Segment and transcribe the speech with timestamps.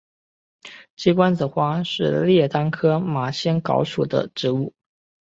[0.95, 4.73] 鸡冠子花是列当科马先蒿属的植物。